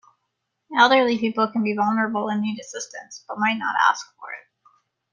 [0.79, 4.47] Elderly people can be vulnerable and need assistance, but might not ask for it.